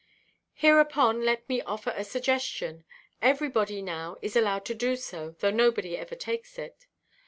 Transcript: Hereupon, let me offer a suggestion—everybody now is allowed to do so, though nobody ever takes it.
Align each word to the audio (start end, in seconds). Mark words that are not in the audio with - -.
Hereupon, 0.55 1.23
let 1.23 1.47
me 1.47 1.61
offer 1.61 1.93
a 1.95 2.03
suggestion—everybody 2.03 3.83
now 3.83 4.17
is 4.23 4.35
allowed 4.35 4.65
to 4.65 4.73
do 4.73 4.95
so, 4.95 5.35
though 5.37 5.51
nobody 5.51 5.95
ever 5.95 6.15
takes 6.15 6.57
it. 6.57 6.87